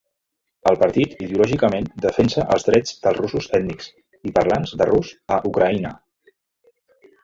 El 0.69 0.77
partit 0.83 1.13
ideològicament 1.25 1.91
defensa 2.07 2.47
els 2.57 2.67
drets 2.71 2.97
dels 3.05 3.21
russos 3.21 3.51
ètnics 3.61 3.93
i 4.31 4.37
parlants 4.41 4.77
de 4.83 4.93
rus 4.95 5.17
a 5.39 5.43
Ucraïna. 5.55 5.99